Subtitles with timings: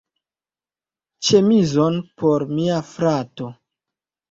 [1.27, 3.53] Ĉemizon por mia frato.